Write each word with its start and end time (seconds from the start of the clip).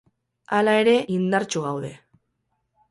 Hala 0.59 0.73
ere, 0.85 0.95
indartsu 1.19 1.65
gaude. 1.71 1.95